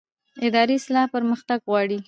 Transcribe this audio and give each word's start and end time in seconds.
اداري 0.47 0.75
اصلاح 0.81 1.05
پرمختګ 1.15 1.59
غواړي 1.69 1.97